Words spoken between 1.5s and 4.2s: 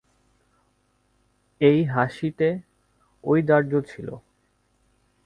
এই হাসিতে ঔদার্য ছিল।